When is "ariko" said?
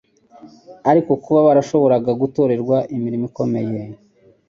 0.89-1.11